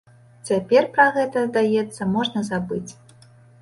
[0.49, 2.87] Цяпер пра гэта, здаецца, можна забыць.